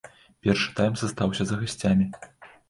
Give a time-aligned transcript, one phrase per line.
[0.45, 2.09] Першы тайм застаўся за гасцямі.